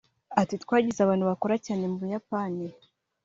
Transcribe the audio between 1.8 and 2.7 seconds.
mu Buyapani